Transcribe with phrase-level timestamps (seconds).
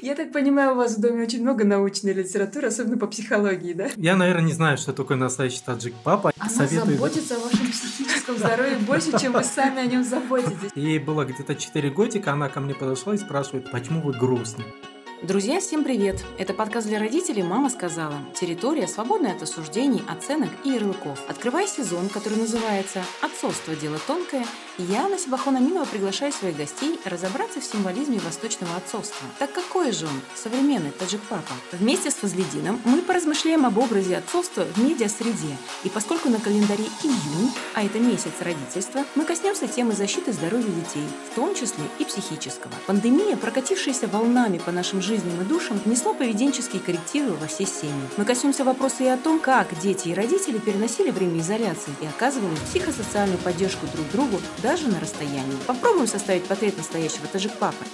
[0.00, 3.88] Я так понимаю, у вас в доме очень много научной литературы, особенно по психологии, да?
[3.96, 6.30] Я, наверное, не знаю, что такое настоящий таджик папа.
[6.38, 10.70] Она Советую- заботится о вашем психическом здоровье больше, чем вы сами о нем заботитесь.
[10.76, 14.62] Ей было где-то 4 годика, она ко мне подошла и спрашивает, почему вы грустны?
[15.20, 16.24] Друзья, всем привет!
[16.38, 18.14] Это подкаст для родителей «Мама сказала».
[18.40, 21.18] Территория, свободная от осуждений, оценок и ярлыков.
[21.28, 23.74] Открывая сезон, который называется «Отцовство.
[23.74, 24.46] Дело тонкое»,
[24.80, 29.26] я, Анна Сибахон-Аминова, приглашаю своих гостей разобраться в символизме восточного отцовства.
[29.40, 31.52] Так какой же он, современный таджик-папа?
[31.72, 35.56] Вместе с Фазледином мы поразмышляем об образе отцовства в медиа-среде.
[35.82, 41.08] И поскольку на календаре июнь, а это месяц родительства, мы коснемся темы защиты здоровья детей,
[41.32, 42.72] в том числе и психического.
[42.86, 48.08] Пандемия, прокатившаяся волнами по нашим жизням и душам, внесла поведенческие коррективы во все семьи.
[48.18, 52.54] Мы коснемся вопроса и о том, как дети и родители переносили время изоляции и оказывали
[52.56, 55.56] психосоциальную поддержку друг другу даже на расстоянии.
[55.66, 57.84] Попробуем составить портрет настоящего таджик-папы.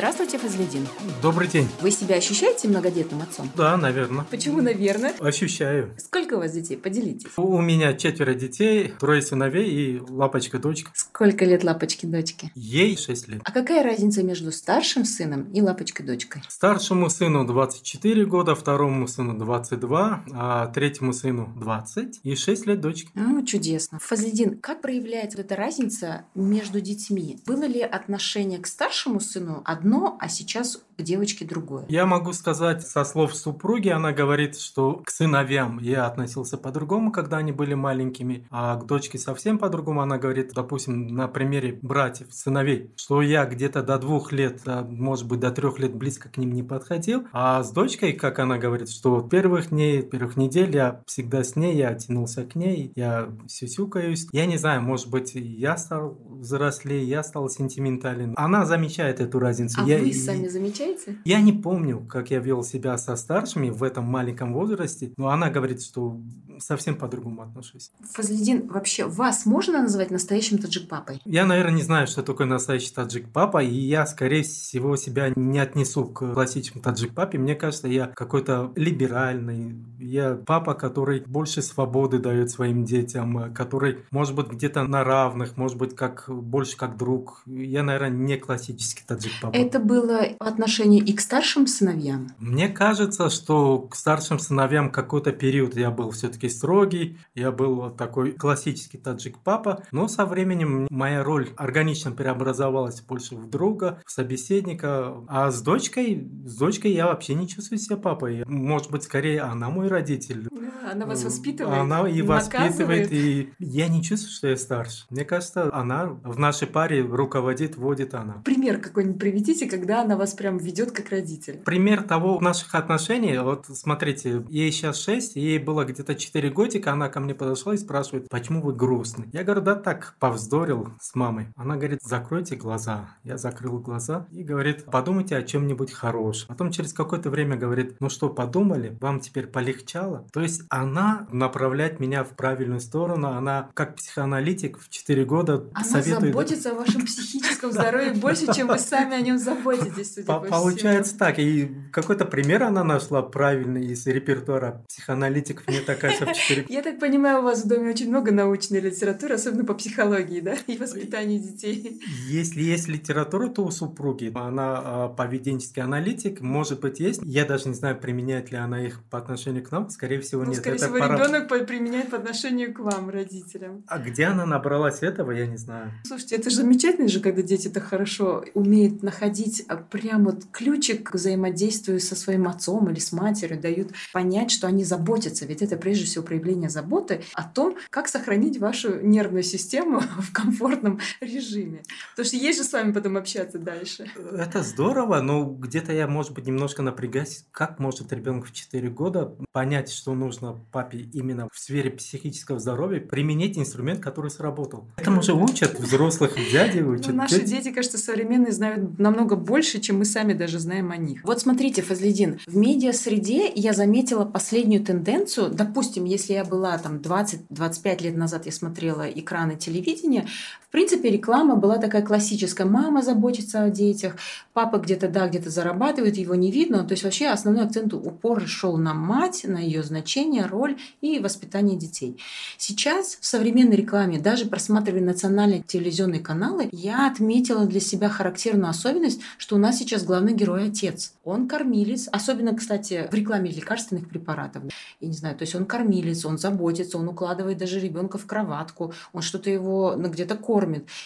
[0.00, 0.88] Здравствуйте, Фазледин.
[1.20, 1.68] Добрый день.
[1.82, 3.50] Вы себя ощущаете многодетным отцом?
[3.54, 4.24] Да, наверное.
[4.30, 5.12] Почему, наверное?
[5.20, 5.94] Ощущаю.
[5.98, 6.78] Сколько у вас детей?
[6.78, 7.28] Поделитесь.
[7.36, 10.90] У меня четверо детей, трое сыновей и лапочка-дочка.
[10.94, 12.50] Сколько лет лапочки-дочки?
[12.54, 13.42] Ей 6 лет.
[13.44, 16.44] А какая разница между старшим сыном и лапочкой-дочкой?
[16.48, 23.10] Старшему сыну 24 года, второму сыну 22, а третьему сыну 20 и 6 лет дочке.
[23.14, 23.98] Ну, чудесно.
[23.98, 27.38] Фазлидин, как проявляется эта разница между детьми?
[27.44, 29.89] Было ли отношение к старшему сыну одно,
[30.20, 31.84] а сейчас к девочке другое?
[31.88, 37.38] Я могу сказать со слов супруги, она говорит, что к сыновьям я относился по-другому, когда
[37.38, 40.02] они были маленькими, а к дочке совсем по-другому.
[40.02, 45.26] Она говорит, допустим, на примере братьев, сыновей, что я где-то до двух лет, а, может
[45.26, 48.90] быть, до трех лет близко к ним не подходил, а с дочкой, как она говорит,
[48.90, 54.28] что первых дней, первых недель я всегда с ней, я тянулся к ней, я сюсюкаюсь.
[54.32, 58.34] Я не знаю, может быть, я стал взрослее, я стал сентиментален.
[58.36, 59.69] Она замечает эту разницу.
[59.76, 61.18] А я, вы сами замечаете?
[61.24, 65.50] я не помню, как я вел себя со старшими в этом маленьком возрасте, но она
[65.50, 66.20] говорит, что
[66.60, 67.90] совсем по-другому отношусь.
[68.12, 71.20] Фазлидин, вообще вас можно назвать настоящим таджик-папой?
[71.24, 76.04] Я, наверное, не знаю, что такое настоящий таджик-папа, и я, скорее всего, себя не отнесу
[76.04, 77.38] к классическому таджик-папе.
[77.38, 84.34] Мне кажется, я какой-то либеральный, я папа, который больше свободы дает своим детям, который, может
[84.34, 87.42] быть, где-то на равных, может быть, как больше как друг.
[87.46, 89.56] Я, наверное, не классический таджик-папа.
[89.60, 92.28] Это было отношение и к старшим сыновьям?
[92.38, 98.32] Мне кажется, что к старшим сыновьям какой-то период я был все-таки строгий, я был такой
[98.32, 105.50] классический таджик-папа, но со временем моя роль органично преобразовалась больше в друга, в собеседника, а
[105.50, 108.44] с дочкой, с дочкой я вообще не чувствую себя папой.
[108.46, 110.48] Может быть, скорее она мой родитель.
[110.90, 111.78] Она вас воспитывает?
[111.78, 112.70] Она и наказывает?
[112.70, 115.04] воспитывает, и я не чувствую, что я старше.
[115.10, 118.42] Мне кажется, она в нашей паре руководит, водит она.
[118.44, 119.18] Пример какой-нибудь
[119.50, 121.58] приведите, когда она вас прям ведет как родитель.
[121.64, 127.08] Пример того наших отношений, вот смотрите, ей сейчас 6, ей было где-то 4 годика, она
[127.08, 129.28] ко мне подошла и спрашивает, почему вы грустны?
[129.32, 131.48] Я говорю, да так, повздорил с мамой.
[131.56, 133.10] Она говорит, закройте глаза.
[133.24, 136.48] Я закрыл глаза и говорит, подумайте о чем-нибудь хорошем.
[136.48, 138.96] Потом через какое-то время говорит, ну что, подумали?
[139.00, 140.26] Вам теперь полегчало?
[140.32, 145.84] То есть она направляет меня в правильную сторону, она как психоаналитик в 4 года Она
[145.84, 146.32] советует...
[146.32, 150.46] заботится о вашем психическом здоровье больше, чем вы сами о нем заботитесь, судя По- по
[150.46, 151.38] Получается так.
[151.38, 155.66] И какой-то пример она нашла правильный из репертуара психоаналитиков.
[155.68, 158.80] Мне так кажется, в 4 Я так понимаю, у вас в доме очень много научной
[158.80, 162.00] литературы, особенно по психологии, да, и воспитанию детей.
[162.28, 164.30] Если есть литература, то у супруги.
[164.34, 167.20] Она а, поведенческий аналитик, может быть, есть.
[167.24, 169.88] Я даже не знаю, применяет ли она их по отношению к нам.
[169.90, 170.58] Скорее всего, Ну, нет.
[170.60, 173.84] скорее Это всего, ребенок применяет по отношению к вам, родителям.
[173.86, 175.92] А где она набралась этого, я не знаю.
[176.04, 179.29] Слушайте, это же замечательно же, когда дети так хорошо умеют находить
[179.68, 184.66] а, прям вот ключик к взаимодействию со своим отцом или с матерью, дают понять, что
[184.66, 185.46] они заботятся.
[185.46, 191.00] Ведь это прежде всего проявление заботы о том, как сохранить вашу нервную систему в комфортном
[191.20, 191.82] режиме.
[192.10, 194.10] Потому что есть же с вами потом общаться дальше.
[194.32, 197.44] Это здорово, но где-то я, может быть, немножко напрягаюсь.
[197.52, 203.00] Как может ребенок в 4 года понять, что нужно папе именно в сфере психического здоровья,
[203.00, 204.88] применить инструмент, который сработал?
[204.96, 209.98] Этому же учат взрослых дяди, Ну, учат наши дети, кажется, современные знают намного больше, чем
[209.98, 211.20] мы сами даже знаем о них.
[211.24, 215.50] Вот смотрите, Фазлидин, в медиа-среде я заметила последнюю тенденцию.
[215.50, 220.26] Допустим, если я была там 20-25 лет назад, я смотрела экраны телевидения,
[220.66, 222.64] в В принципе, реклама была такая классическая.
[222.64, 224.14] Мама заботится о детях,
[224.52, 226.84] папа где-то, да, где-то зарабатывает, его не видно.
[226.84, 231.76] То есть вообще основной акцент упор шел на мать, на ее значение, роль и воспитание
[231.76, 232.20] детей.
[232.56, 239.20] Сейчас в современной рекламе, даже просматривая национальные телевизионные каналы, я отметила для себя характерную особенность,
[239.38, 241.14] что у нас сейчас главный герой отец.
[241.24, 244.62] Он кормилец, особенно, кстати, в рекламе лекарственных препаратов.
[245.00, 248.94] Я не знаю, то есть он кормилец, он заботится, он укладывает даже ребенка в кроватку,
[249.12, 250.59] он что-то его ну, где-то кормит.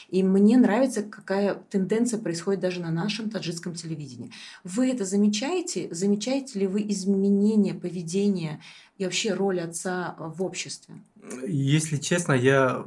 [0.08, 4.30] И мне нравится, какая тенденция происходит даже на нашем таджикском телевидении.
[4.64, 5.88] Вы это замечаете?
[5.92, 8.60] Замечаете ли вы изменения поведения
[8.98, 10.94] и вообще роль отца в обществе?
[11.46, 12.84] Если честно, я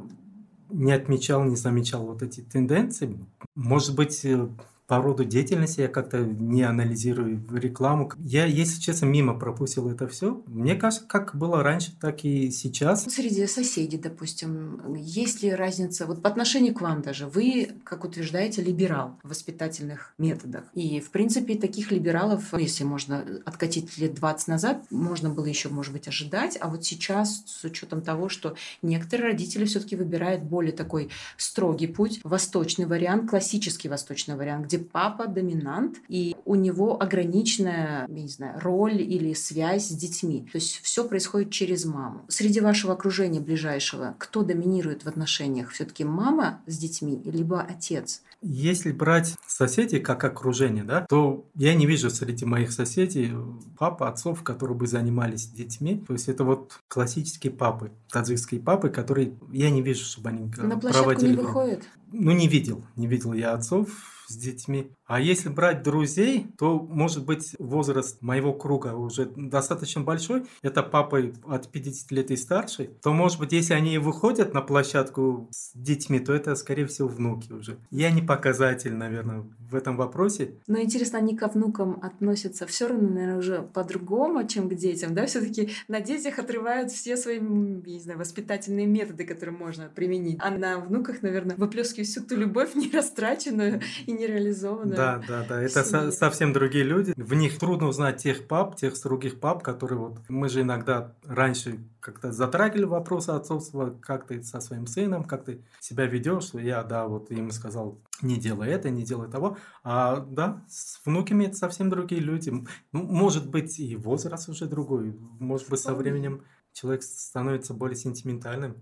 [0.70, 3.18] не отмечал, не замечал вот эти тенденции.
[3.54, 4.48] Может быть, э,
[4.88, 8.10] по роду деятельности я как-то не анализирую рекламу.
[8.18, 10.42] Я, если честно, мимо пропустил это все.
[10.46, 13.04] Мне кажется, как было раньше, так и сейчас.
[13.04, 18.62] Среди соседей, допустим, есть ли разница, вот по отношению к вам даже, вы, как утверждаете,
[18.62, 20.64] либерал в воспитательных методах.
[20.72, 25.68] И, в принципе, таких либералов, ну, если можно откатить лет 20 назад, можно было еще,
[25.68, 26.56] может быть, ожидать.
[26.62, 32.20] А вот сейчас, с учетом того, что некоторые родители все-таки выбирают более такой строгий путь,
[32.24, 38.58] восточный вариант, классический восточный вариант, где папа доминант, и у него ограниченная, я не знаю,
[38.60, 40.48] роль или связь с детьми.
[40.52, 42.24] То есть все происходит через маму.
[42.28, 45.70] Среди вашего окружения ближайшего, кто доминирует в отношениях?
[45.70, 48.22] Все-таки мама с детьми, либо отец?
[48.40, 53.32] Если брать соседей как окружение, да, то я не вижу среди моих соседей
[53.76, 56.02] папы, отцов, которые бы занимались детьми.
[56.06, 60.78] То есть это вот классические папы, таджикские папы, которые я не вижу, чтобы они На
[60.78, 61.30] проводили.
[61.30, 61.82] не выходят?
[62.12, 62.84] Ну, не видел.
[62.94, 63.88] Не видел я отцов
[64.28, 64.97] с детьми.
[65.08, 70.44] А если брать друзей, то, может быть, возраст моего круга уже достаточно большой.
[70.60, 72.90] Это папы от 50 лет и старше.
[73.02, 77.50] То, может быть, если они выходят на площадку с детьми, то это, скорее всего, внуки
[77.52, 77.78] уже.
[77.90, 80.56] Я не показатель, наверное, в этом вопросе.
[80.66, 85.24] Но интересно, они ко внукам относятся все равно, наверное, уже по-другому, чем к детям, да?
[85.24, 90.38] Все-таки на детях отрывают все свои, не знаю, воспитательные методы, которые можно применить.
[90.42, 94.97] А на внуках, наверное, выплескивают всю ту любовь нерастраченную и нереализованную.
[94.98, 95.62] Да, да, да.
[95.62, 97.12] Это со- совсем другие люди.
[97.16, 100.18] В них трудно узнать тех пап, тех других пап, которые вот...
[100.28, 105.62] Мы же иногда раньше как-то затрагивали вопросы отцовства, как ты со своим сыном, как ты
[105.80, 106.44] себя ведешь.
[106.44, 109.56] Что я, да, вот ему сказал, не делай это, не делай того.
[109.82, 112.50] А да, с внуками это совсем другие люди.
[112.92, 115.16] Ну, может быть, и возраст уже другой.
[115.38, 116.42] Может быть, со временем
[116.78, 118.76] человек становится более сентиментальным.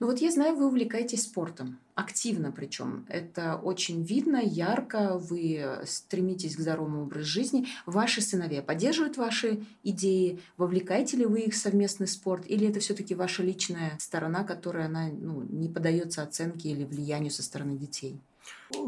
[0.00, 3.04] Ну вот я знаю, вы увлекаетесь спортом, активно причем.
[3.08, 7.66] Это очень видно, ярко, вы стремитесь к здоровому образу жизни.
[7.84, 10.40] Ваши сыновья поддерживают ваши идеи?
[10.56, 12.44] Вовлекаете ли вы их в совместный спорт?
[12.46, 17.42] Или это все-таки ваша личная сторона, которая она, ну, не поддается оценке или влиянию со
[17.42, 18.20] стороны детей?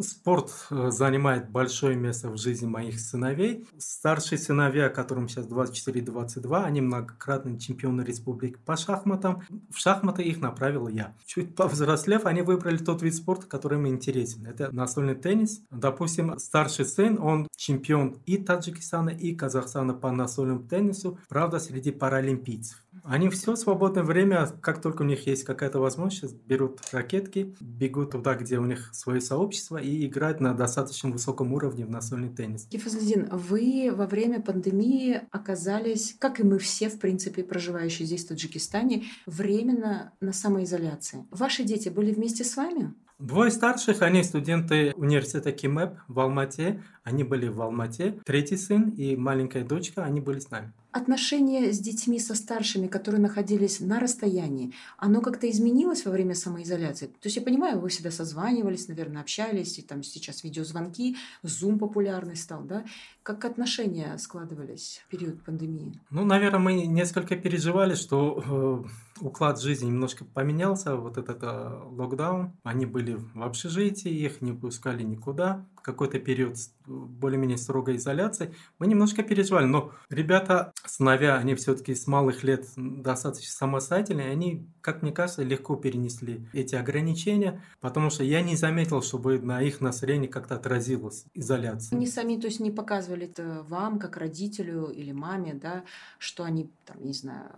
[0.00, 3.66] Спорт э, занимает большое место в жизни моих сыновей.
[3.78, 9.42] Старшие сыновья, которым сейчас 24-22, они многократные чемпионы республики по шахматам.
[9.70, 11.14] В шахматы их направил я.
[11.26, 14.46] Чуть повзрослев, они выбрали тот вид спорта, который им интересен.
[14.46, 15.62] Это настольный теннис.
[15.70, 22.83] Допустим, старший сын, он чемпион и Таджикистана, и Казахстана по настольному теннису, правда, среди паралимпийцев.
[23.04, 28.34] Они все свободное время, как только у них есть какая-то возможность, берут ракетки, бегут туда,
[28.34, 32.66] где у них свое сообщество и играют на достаточно высоком уровне в настольный теннис.
[32.70, 38.28] Кифазлидин, вы во время пандемии оказались, как и мы все, в принципе, проживающие здесь, в
[38.28, 41.26] Таджикистане, временно на самоизоляции.
[41.30, 42.94] Ваши дети были вместе с вами?
[43.18, 46.82] Двое старших, они студенты университета КИМЭП в Алмате.
[47.02, 48.18] Они были в Алмате.
[48.24, 53.20] Третий сын и маленькая дочка, они были с нами отношение с детьми, со старшими, которые
[53.20, 57.06] находились на расстоянии, оно как-то изменилось во время самоизоляции?
[57.06, 62.36] То есть я понимаю, вы всегда созванивались, наверное, общались, и там сейчас видеозвонки, Zoom популярный
[62.36, 62.84] стал, да?
[63.24, 66.00] Как отношения складывались в период пандемии?
[66.10, 68.88] Ну, наверное, мы несколько переживали, что э,
[69.20, 72.52] уклад жизни немножко поменялся, вот этот э, локдаун.
[72.62, 75.66] Они были в общежитии, их не пускали никуда.
[75.82, 76.56] Какой-то период
[76.86, 78.54] более-менее строгой изоляции.
[78.78, 85.02] Мы немножко переживали, но ребята сыновья, они все-таки с малых лет достаточно самостоятельные, они, как
[85.02, 90.26] мне кажется, легко перенесли эти ограничения, потому что я не заметил, чтобы на их настроении
[90.26, 91.96] как-то отразилась изоляция.
[91.96, 95.84] Они сами, то есть, не показывали это вам, как родителю или маме, да,
[96.18, 97.50] что они, там, не знаю,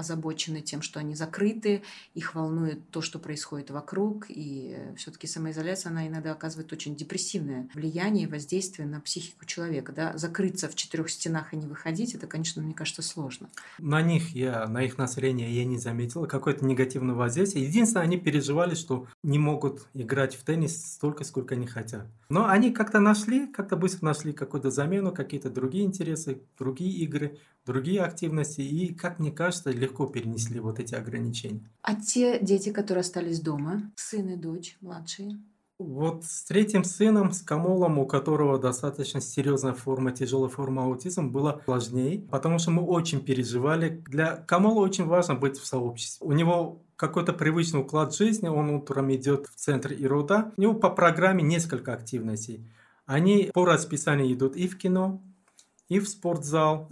[0.00, 1.82] озабочены тем, что они закрыты,
[2.14, 8.26] их волнует то, что происходит вокруг, и все-таки самоизоляция, она иногда оказывает очень депрессивное влияние,
[8.26, 9.92] воздействие на психику человека.
[9.92, 10.16] Да?
[10.16, 13.48] Закрыться в четырех стенах и не выходить, это, конечно, мне кажется, сложно.
[13.78, 17.66] На них я, на их настроение я не заметила какое-то негативное воздействие.
[17.66, 22.06] Единственное, они переживали, что не могут играть в теннис столько, сколько они хотят.
[22.28, 27.38] Но они как-то нашли, как-то быстро нашли какую-то замену, какие-то другие интересы, другие игры,
[27.70, 31.70] другие активности, и, как мне кажется, легко перенесли вот эти ограничения.
[31.82, 35.38] А те дети, которые остались дома, сын и дочь младшие?
[35.78, 41.62] Вот с третьим сыном, с Камолом, у которого достаточно серьезная форма, тяжелая форма аутизма, было
[41.64, 44.02] сложнее, потому что мы очень переживали.
[44.06, 46.26] Для Камола очень важно быть в сообществе.
[46.26, 50.52] У него какой-то привычный уклад жизни, он утром идет в центр Ируда.
[50.58, 52.68] У него по программе несколько активностей.
[53.06, 55.22] Они по расписанию идут и в кино,
[55.88, 56.90] и в спортзал,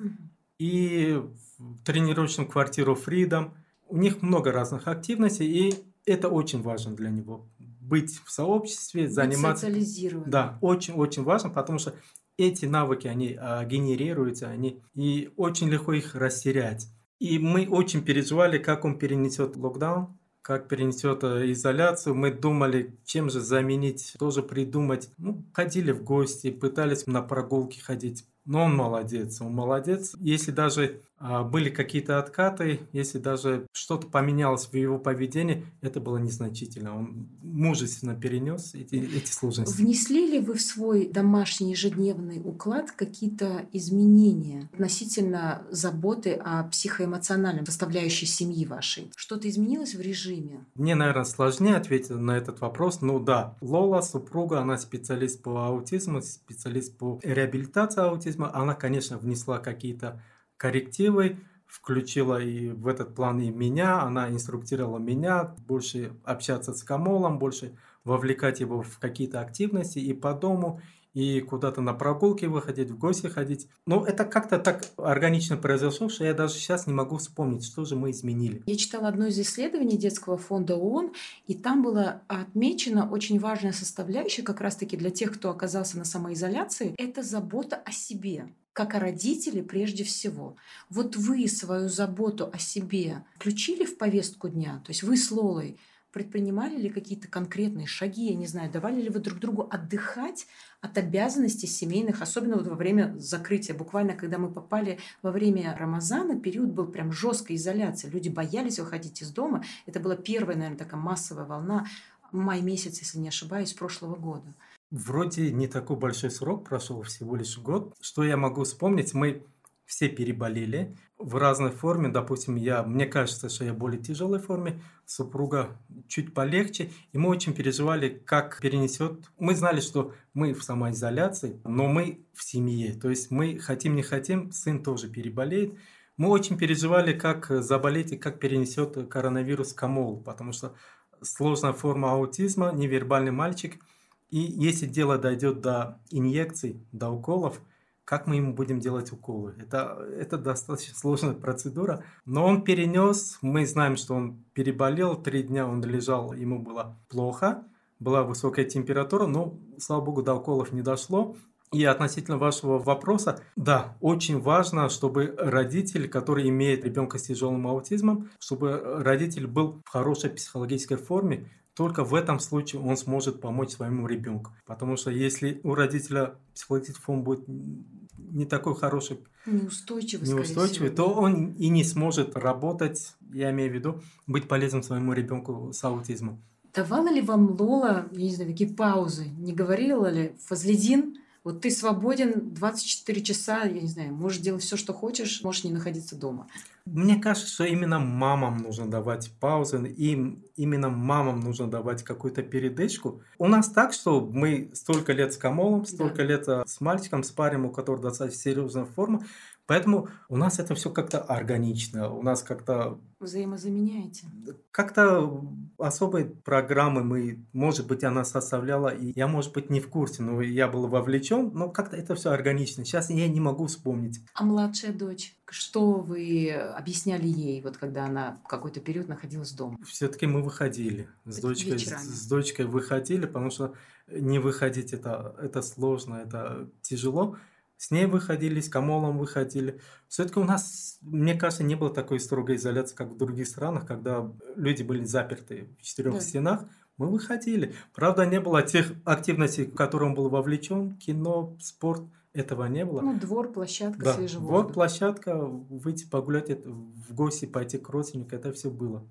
[0.59, 1.21] и
[1.59, 3.53] в тренировочную квартиру Freedom.
[3.89, 5.75] У них много разных активностей, и
[6.05, 7.49] это очень важно для него
[7.89, 9.67] быть в сообществе, заниматься.
[9.67, 10.29] Социализировать.
[10.29, 11.95] Да, очень-очень важно, потому что
[12.37, 16.89] эти навыки, они а, генерируются, они, и очень легко их растерять.
[17.19, 22.15] И мы очень переживали, как он перенесет локдаун, как перенесет э, изоляцию.
[22.15, 25.11] Мы думали, чем же заменить, тоже придумать.
[25.19, 28.25] Ну, ходили в гости, пытались на прогулки ходить.
[28.49, 30.15] Но он молодец, он молодец.
[30.19, 36.17] Если даже а, были какие-то откаты, если даже что-то поменялось в его поведении, это было
[36.17, 36.97] незначительно.
[36.97, 39.77] Он мужественно перенес эти, эти сложности.
[39.77, 48.27] Внесли ли вы в свой домашний ежедневный уклад какие-то изменения относительно заботы о психоэмоциональном составляющей
[48.27, 49.11] семьи вашей?
[49.15, 50.65] Что-то изменилось в режиме?
[50.75, 53.03] Мне, наверное, сложнее ответить на этот вопрос.
[53.03, 58.38] Ну да, Лола, супруга, она специалист по аутизму, специалист по реабилитации аутизма.
[58.39, 60.23] Она, конечно, внесла какие-то
[60.57, 67.39] коррективы, включила и в этот план и меня, она инструктировала меня больше общаться с Камолом,
[67.39, 67.77] больше
[68.09, 70.81] вовлекать его в какие-то активности и по дому,
[71.15, 73.69] и куда-то на прогулки выходить, в гости ходить.
[73.87, 77.97] Но это как-то так органично произошло, что я даже сейчас не могу вспомнить, что же
[77.97, 78.63] мы изменили.
[78.67, 81.13] Я читала одно из исследований детского фонда ООН,
[81.47, 86.95] и там было отмечено очень важная составляющая как раз-таки для тех, кто оказался на самоизоляции,
[86.99, 90.55] это забота о себе как о родителе прежде всего.
[90.89, 94.81] Вот вы свою заботу о себе включили в повестку дня?
[94.87, 95.77] То есть вы с Лолой
[96.13, 100.47] предпринимали ли какие-то конкретные шаги, я не знаю, давали ли вы друг другу отдыхать
[100.81, 103.75] от обязанностей семейных, особенно вот во время закрытия.
[103.75, 108.09] Буквально, когда мы попали во время Рамазана, период был прям жесткой изоляции.
[108.09, 109.65] Люди боялись выходить из дома.
[109.87, 111.87] Это была первая, наверное, такая массовая волна
[112.33, 114.55] май месяц, если не ошибаюсь, прошлого года.
[114.91, 117.95] Вроде не такой большой срок прошел, всего лишь год.
[118.01, 119.13] Что я могу вспомнить?
[119.13, 119.45] Мы
[119.89, 122.11] все переболели в разной форме.
[122.11, 125.79] Допустим, я, мне кажется, что я в более тяжелой форме, супруга
[126.09, 126.91] чуть полегче.
[127.13, 129.31] И мы очень переживали, как перенесет.
[129.39, 132.93] Мы знали, что мы в самоизоляции, но мы в семье.
[132.93, 135.75] То есть мы хотим, не хотим, сын тоже переболеет.
[136.19, 140.75] Мы очень переживали, как заболеть и как перенесет коронавирус Камол, потому что
[141.23, 143.83] сложная форма аутизма, невербальный мальчик–
[144.31, 147.61] и если дело дойдет до инъекций, до уколов,
[148.09, 149.55] как мы ему будем делать уколы?
[149.59, 152.05] Это, это достаточно сложная процедура.
[152.25, 157.65] Но он перенес, мы знаем, что он переболел, три дня он лежал, ему было плохо,
[158.01, 161.37] была высокая температура, но, слава богу, до уколов не дошло.
[161.71, 168.31] И относительно вашего вопроса, да, очень важно, чтобы родитель, который имеет ребенка с тяжелым аутизмом,
[168.39, 174.09] чтобы родитель был в хорошей психологической форме, только в этом случае он сможет помочь своему
[174.09, 174.51] ребенку.
[174.67, 181.53] Потому что если у родителя психологический фон будет не такой хороший, неустойчивый, неустойчивый то он
[181.53, 186.43] и не сможет работать, я имею в виду, быть полезным своему ребенку с аутизмом.
[186.75, 189.29] Давала ли вам Лола, я не знаю, такие паузы?
[189.39, 191.15] Не говорила ли Фазлидин,
[191.49, 195.73] вот ты свободен 24 часа, я не знаю, можешь делать все, что хочешь, можешь не
[195.73, 196.47] находиться дома.
[196.85, 203.23] Мне кажется, что именно мамам нужно давать паузы, им именно мамам нужно давать какую-то передышку.
[203.39, 206.25] У нас так, что мы столько лет с Камолом, столько да.
[206.25, 209.25] лет э, с мальчиком, с парень, у которого достаточно серьезная форма,
[209.69, 212.99] Поэтому у нас это все как-то органично, у нас как-то...
[213.21, 214.27] Взаимозаменяете.
[214.71, 215.45] Как-то
[215.77, 220.41] особой программы мы, может быть, она составляла, и я, может быть, не в курсе, но
[220.41, 222.83] я был вовлечен, но как-то это все органично.
[222.87, 224.21] Сейчас я не могу вспомнить.
[224.33, 225.37] А младшая дочь?
[225.51, 229.77] Что вы объясняли ей, вот когда она какой-то период находилась дома?
[229.85, 233.75] Все-таки мы выходили с дочкой, с дочкой выходили, потому что
[234.11, 237.37] не выходить это, это сложно, это тяжело.
[237.79, 239.81] С ней выходили, с Камолом выходили.
[240.09, 244.31] Все-таки у нас, мне кажется, не было такой строгой изоляции, как в других странах, когда
[244.57, 246.21] люди были заперты в четырех да.
[246.21, 246.65] стенах.
[246.97, 247.77] Мы выходили.
[247.95, 252.03] Правда, не было тех активностей, в которые он был вовлечен, кино, спорт.
[252.39, 253.01] Этого не было.
[253.01, 254.15] Ну, двор, площадка, да.
[254.15, 254.49] свежий воздух.
[254.49, 259.05] Двор, площадка, выйти погулять, в гости пойти к родственникам, это все было.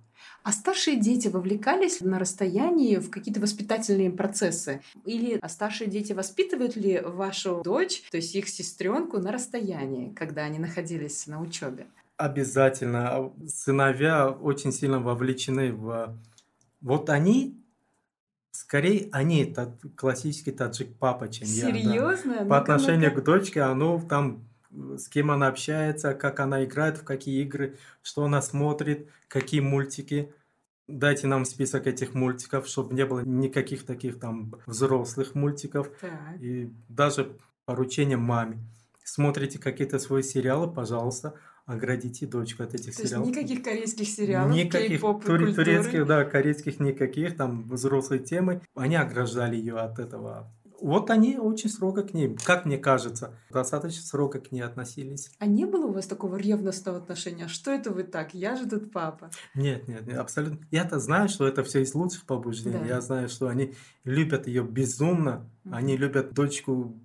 [0.43, 4.81] А старшие дети вовлекались на расстоянии в какие-то воспитательные процессы?
[5.03, 10.43] Или а старшие дети воспитывают ли вашу дочь, то есть их сестренку, на расстоянии, когда
[10.43, 11.87] они находились на учебе?
[12.15, 13.33] Обязательно.
[13.45, 16.17] Сыновья очень сильно вовлечены в...
[16.79, 17.61] Вот они
[18.57, 21.77] Скорее, они тот классический таджик папа, чем Серьезно?
[21.77, 22.17] я.
[22.17, 22.45] Серьезно?
[22.47, 27.43] По отношению к дочке, оно там с кем она общается, как она играет, в какие
[27.43, 30.33] игры, что она смотрит, какие мультики.
[30.87, 35.91] Дайте нам список этих мультиков, чтобы не было никаких таких там взрослых мультиков.
[36.01, 36.41] Так.
[36.41, 38.57] И даже поручение маме.
[39.07, 41.35] Смотрите какие-то свои сериалы, пожалуйста,
[41.65, 43.25] оградите дочку от этих То сериалов.
[43.25, 48.61] Есть никаких корейских сериалов, никаких тур- турецких, да, корейских никаких, там взрослые темы.
[48.75, 54.03] Они ограждали ее от этого вот они очень строго к ней, как мне кажется, достаточно
[54.03, 55.31] строго к ней относились.
[55.39, 57.45] А не было у вас такого ревностного отношения?
[57.45, 58.35] А что это вы так?
[58.35, 59.31] Я же тут папа.
[59.55, 60.59] Нет, нет, нет абсолютно.
[60.69, 62.77] Я-то знаю, что это все из лучших побуждений.
[62.79, 62.85] Да.
[62.85, 63.73] Я знаю, что они
[64.03, 65.49] любят ее безумно.
[65.65, 65.73] Mm-hmm.
[65.73, 66.95] Они любят дочку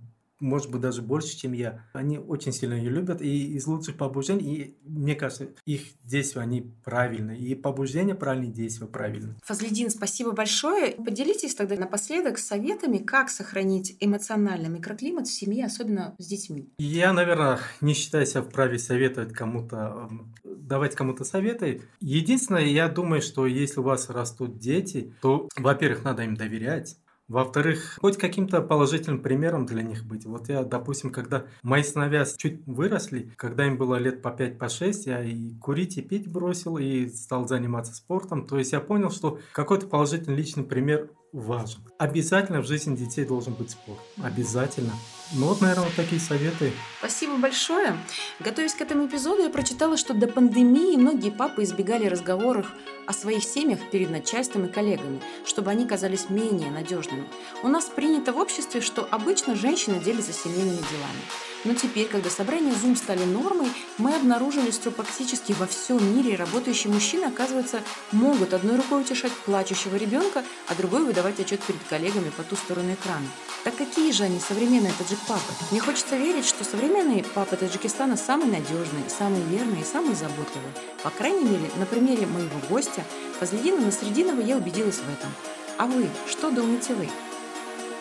[0.42, 1.84] может быть, даже больше, чем я.
[1.92, 6.72] Они очень сильно ее любят, и из лучших побуждений, и мне кажется, их действия, они
[6.84, 9.36] правильные, и побуждения правильные, действия правильные.
[9.44, 10.92] Фазлидин, спасибо большое.
[10.92, 16.68] Поделитесь тогда напоследок советами, как сохранить эмоциональный микроклимат в семье, особенно с детьми.
[16.78, 20.10] Я, наверное, не считаю себя вправе советовать кому-то,
[20.44, 21.82] давать кому-то советы.
[22.00, 26.96] Единственное, я думаю, что если у вас растут дети, то, во-первых, надо им доверять,
[27.28, 30.26] во-вторых, хоть каким-то положительным примером для них быть.
[30.26, 34.68] Вот я, допустим, когда мои сыновья чуть выросли, когда им было лет по 5, по
[34.68, 38.46] 6, я и курить, и пить бросил, и стал заниматься спортом.
[38.46, 41.80] То есть я понял, что какой-то положительный личный пример важен.
[41.98, 44.00] Обязательно в жизни детей должен быть спорт.
[44.22, 44.92] Обязательно.
[45.34, 46.72] Ну вот, наверное, вот такие советы.
[46.98, 47.96] Спасибо большое.
[48.38, 52.66] Готовясь к этому эпизоду, я прочитала, что до пандемии многие папы избегали разговоров
[53.06, 57.24] о своих семьях перед начальством и коллегами, чтобы они казались менее надежными.
[57.62, 61.22] У нас принято в обществе, что обычно женщины делятся семейными делами.
[61.64, 66.92] Но теперь, когда собрания Zoom стали нормой, мы обнаружили, что практически во всем мире работающие
[66.92, 72.42] мужчины, оказывается, могут одной рукой утешать плачущего ребенка, а другой выдавать отчет перед коллегами по
[72.42, 73.26] ту сторону экрана.
[73.64, 75.52] Так какие же они современные таджик-папы?
[75.70, 80.72] Мне хочется верить, что современные папы Таджикистана самые надежные, самые верные и самые заботливые.
[81.02, 83.04] По крайней мере, на примере моего гостя,
[83.38, 85.30] Фазлидина Насрединова, я убедилась в этом.
[85.78, 87.08] А вы, что думаете вы?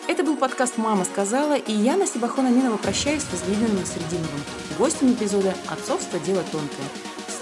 [0.08, 4.42] Это был подкаст «Мама сказала», и я, Насибахон Аминова, прощаюсь с Возлюбленным Срединовым,
[4.76, 6.18] гостем эпизода «Отцовство.
[6.18, 6.86] Дело тонкое».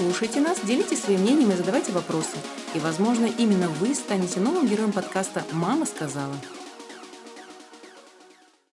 [0.01, 2.39] Слушайте нас, делитесь своим мнением и задавайте вопросы.
[2.73, 6.35] И, возможно, именно вы станете новым героем подкаста «Мама сказала».